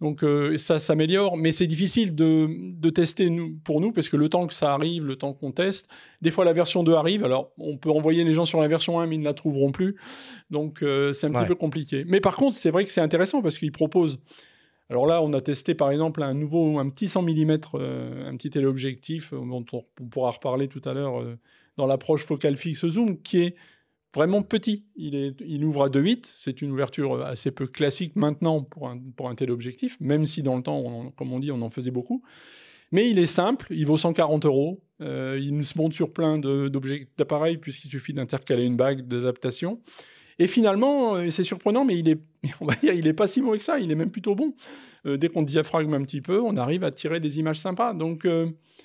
Donc 0.00 0.24
euh, 0.24 0.56
ça 0.56 0.78
s'améliore, 0.78 1.36
mais 1.36 1.52
c'est 1.52 1.66
difficile 1.66 2.14
de, 2.14 2.90
tester 2.90 3.28
nous, 3.28 3.58
pour 3.64 3.80
nous 3.82 3.92
parce 3.92 4.08
que 4.08 4.16
le 4.16 4.30
temps 4.30 4.46
que 4.46 4.54
ça 4.54 4.72
arrive, 4.72 5.04
le 5.04 5.16
temps 5.16 5.34
qu'on 5.34 5.52
teste, 5.52 5.88
des 6.22 6.30
fois 6.30 6.46
la 6.46 6.54
version 6.54 6.82
2 6.82 6.94
arrive, 6.94 7.22
alors 7.22 7.52
on 7.58 7.76
peut 7.76 7.90
envoyer 7.90 8.24
les 8.24 8.32
gens 8.32 8.46
sur 8.46 8.60
la 8.60 8.68
version 8.68 8.98
1 8.98 9.06
mais 9.06 9.16
ils 9.16 9.20
ne 9.20 9.24
la 9.24 9.34
trouveront 9.34 9.72
plus. 9.72 9.96
Donc 10.50 10.82
euh, 10.82 11.12
c'est 11.12 11.26
un 11.26 11.32
petit 11.32 11.44
peu 11.44 11.54
compliqué. 11.54 12.04
Mais 12.06 12.20
par 12.20 12.36
contre, 12.36 12.56
c'est 12.56 12.70
vrai 12.70 12.84
que 12.84 12.90
c'est 12.90 13.02
intéressant 13.02 13.42
parce 13.42 13.58
qu'ils 13.58 13.72
proposent 13.72 14.20
Alors 14.90 15.06
là, 15.06 15.22
on 15.22 15.32
a 15.32 15.40
testé 15.40 15.74
par 15.74 15.90
exemple 15.90 16.22
un 16.22 16.34
nouveau, 16.34 16.78
un 16.78 16.90
petit 16.90 17.08
100 17.08 17.22
mm, 17.22 17.50
un 17.52 18.36
petit 18.36 18.50
téléobjectif 18.50 19.32
dont 19.32 19.64
on, 19.72 19.84
pourra 20.08 20.32
reparler 20.32 20.68
tout 20.68 20.82
à 20.84 20.92
l'heure 20.92 21.24
dans 21.76 21.86
l'approche 21.86 22.24
focale 22.24 22.56
fixe 22.56 22.86
zoom, 22.86 23.22
qui 23.22 23.42
est 23.42 23.54
vraiment 24.14 24.42
petit. 24.42 24.84
Il, 24.96 25.64
ouvre 25.64 25.84
à 25.84 25.88
2,8. 25.88 26.32
C'est 26.34 26.62
une 26.62 26.72
ouverture 26.72 27.24
assez 27.24 27.50
peu 27.50 27.66
classique 27.66 28.16
maintenant 28.16 28.62
pour 28.62 28.88
un, 28.88 28.98
pour 29.16 29.28
un 29.28 29.34
téléobjectif, 29.34 29.96
même 30.00 30.26
si 30.26 30.42
dans 30.42 30.56
le 30.56 30.62
temps, 30.62 31.12
comme 31.16 31.32
on 31.32 31.38
dit, 31.38 31.52
on 31.52 31.62
en 31.62 31.70
faisait 31.70 31.90
beaucoup. 31.90 32.22
Mais 32.92 33.08
il 33.08 33.18
est 33.18 33.26
simple, 33.26 33.68
il 33.70 33.86
vaut 33.86 33.96
140 33.96 34.44
euros. 34.46 34.82
Euh, 35.00 35.38
il 35.40 35.64
se 35.64 35.78
monte 35.78 35.94
sur 35.94 36.12
plein 36.12 36.38
d'appareils 36.38 37.56
puisqu'il 37.56 37.88
suffit 37.88 38.12
d'intercaler 38.12 38.64
une 38.64 38.76
bague 38.76 39.06
d'adaptation. 39.06 39.80
Et 40.40 40.48
finalement, 40.48 41.14
euh, 41.14 41.30
c'est 41.30 41.44
surprenant, 41.44 41.84
mais 41.84 41.96
il 41.96 42.08
est, 42.08 42.18
on 42.60 42.66
va 42.66 42.74
dire, 42.74 42.92
il 42.92 43.06
est 43.06 43.12
pas 43.12 43.28
si 43.28 43.42
mauvais 43.42 43.58
que 43.58 43.64
ça. 43.64 43.78
Il 43.78 43.92
est 43.92 43.94
même 43.94 44.10
plutôt 44.10 44.34
bon. 44.34 44.54
Euh, 45.06 45.16
dès 45.16 45.28
qu'on 45.28 45.42
diaphragme 45.42 45.94
un 45.94 46.02
petit 46.02 46.20
peu, 46.20 46.40
on 46.40 46.56
arrive 46.56 46.82
à 46.82 46.90
tirer 46.90 47.20
des 47.20 47.38
images 47.38 47.60
sympas. 47.60 47.94
Donc 47.94 48.26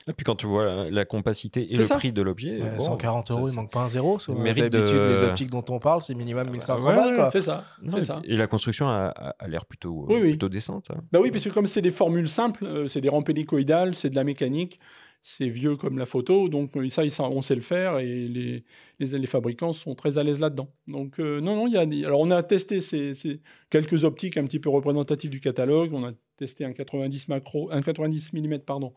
et 0.07 0.13
puis 0.13 0.23
quand 0.23 0.35
tu 0.35 0.45
vois 0.45 0.89
la, 0.91 1.05
compacité 1.05 1.73
et 1.73 1.77
le 1.77 1.87
prix 1.87 2.11
de 2.11 2.21
l'objet. 2.21 2.59
140 2.79 3.31
euros, 3.31 3.49
il 3.49 3.55
manque 3.55 3.71
pas 3.71 3.81
un 3.81 3.89
zéro. 3.89 4.17
D'habitude, 4.27 4.69
de... 4.69 5.09
les 5.09 5.23
optiques 5.23 5.49
dont 5.49 5.63
on 5.69 5.79
parle, 5.79 6.01
c'est 6.01 6.13
minimum 6.13 6.49
1500 6.49 6.85
balles. 6.85 7.29
C'est 7.31 7.41
ça, 7.41 7.63
ça. 8.01 8.21
Et 8.25 8.37
la 8.37 8.47
construction 8.47 8.87
a, 8.87 9.35
l'air 9.47 9.65
plutôt, 9.65 10.05
plutôt 10.07 10.49
décente. 10.49 10.91
Hein. 10.91 11.01
Bah 11.11 11.19
oui, 11.21 11.31
parce 11.31 11.43
que 11.43 11.49
comme 11.49 11.65
c'est 11.65 11.81
des 11.81 11.89
formules 11.89 12.29
simples, 12.29 12.65
euh, 12.65 12.87
c'est 12.87 13.01
des 13.01 13.09
rampes 13.09 13.29
hélicoïdales, 13.29 13.95
c'est 13.95 14.09
de 14.09 14.15
la 14.15 14.23
mécanique, 14.23 14.79
c'est 15.27 15.49
vieux 15.49 15.75
comme 15.75 15.97
la 15.97 16.05
photo, 16.05 16.49
donc 16.49 16.77
euh, 16.77 16.87
ça, 16.87 17.01
on 17.23 17.41
sait 17.41 17.55
le 17.55 17.61
faire 17.61 17.97
et 17.97 18.27
les, 18.27 18.63
les, 18.99 19.25
fabricants 19.25 19.73
sont 19.73 19.95
très 19.95 20.19
à 20.19 20.23
l'aise 20.23 20.39
là-dedans. 20.39 20.71
Donc 20.87 21.19
euh, 21.19 21.41
non, 21.41 21.55
non, 21.55 21.65
il 21.65 21.73
y 21.73 21.77
a. 22.03 22.07
Alors 22.07 22.19
on 22.19 22.29
a 22.29 22.43
testé 22.43 22.79
ces, 22.79 23.41
quelques 23.71 24.03
optiques 24.03 24.37
un 24.37 24.43
petit 24.45 24.59
peu 24.59 24.69
représentatives 24.69 25.31
du 25.31 25.41
catalogue. 25.41 25.93
On 25.93 26.03
a 26.05 26.11
testé 26.37 26.63
un 26.63 26.73
90 26.73 27.27
macro, 27.29 27.71
un 27.71 27.81
90 27.81 28.33
mm 28.33 28.59
pardon, 28.59 28.93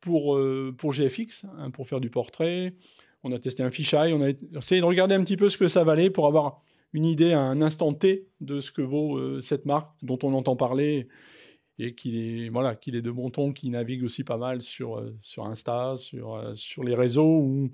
pour, 0.00 0.36
euh, 0.36 0.72
pour 0.78 0.92
GFX, 0.92 1.46
hein, 1.58 1.72
pour 1.72 1.88
faire 1.88 1.98
du 1.98 2.10
portrait. 2.10 2.74
On 3.24 3.32
a 3.32 3.38
testé 3.40 3.64
un 3.64 3.70
fisheye, 3.70 4.12
on 4.12 4.22
a 4.22 4.30
essayé 4.56 4.80
de 4.80 4.86
regarder 4.86 5.16
un 5.16 5.24
petit 5.24 5.36
peu 5.36 5.48
ce 5.48 5.58
que 5.58 5.66
ça 5.66 5.82
valait 5.82 6.10
pour 6.10 6.28
avoir 6.28 6.62
une 6.92 7.04
idée 7.04 7.32
à 7.32 7.40
un 7.40 7.60
instant 7.60 7.92
T 7.92 8.28
de 8.40 8.60
ce 8.60 8.70
que 8.70 8.82
vaut 8.82 9.40
cette 9.40 9.66
marque 9.66 9.90
dont 10.02 10.18
on 10.22 10.32
entend 10.32 10.54
parler 10.54 11.08
et 11.78 11.94
qu'il 11.94 12.16
est, 12.16 12.48
voilà, 12.48 12.74
qu'il 12.74 12.96
est 12.96 13.02
de 13.02 13.10
bon 13.10 13.30
ton, 13.30 13.52
qui 13.52 13.70
navigue 13.70 14.04
aussi 14.04 14.24
pas 14.24 14.36
mal 14.38 14.62
sur, 14.62 14.98
euh, 14.98 15.16
sur 15.20 15.46
Insta, 15.46 15.94
sur, 15.96 16.40
sur 16.54 16.84
les 16.84 16.94
réseaux 16.94 17.38
où 17.38 17.70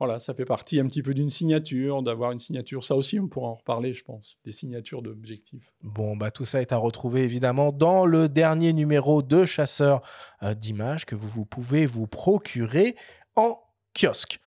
voilà, 0.00 0.18
ça 0.18 0.32
fait 0.32 0.46
partie 0.46 0.80
un 0.80 0.86
petit 0.86 1.02
peu 1.02 1.12
d'une 1.12 1.28
signature, 1.28 2.02
d'avoir 2.02 2.32
une 2.32 2.38
signature. 2.38 2.82
Ça 2.82 2.96
aussi, 2.96 3.20
on 3.20 3.28
pourra 3.28 3.48
en 3.48 3.56
reparler, 3.56 3.92
je 3.92 4.02
pense, 4.02 4.38
des 4.46 4.52
signatures 4.52 5.02
d'objectifs. 5.02 5.74
Bon, 5.82 6.16
bah, 6.16 6.30
tout 6.30 6.46
ça 6.46 6.62
est 6.62 6.72
à 6.72 6.78
retrouver 6.78 7.22
évidemment 7.22 7.70
dans 7.70 8.06
le 8.06 8.30
dernier 8.30 8.72
numéro 8.72 9.20
de 9.20 9.44
Chasseur 9.44 10.00
euh, 10.42 10.54
d'images 10.54 11.04
que 11.04 11.14
vous, 11.14 11.28
vous 11.28 11.44
pouvez 11.44 11.84
vous 11.84 12.06
procurer 12.06 12.96
en 13.36 13.58
kiosque. 13.94 14.38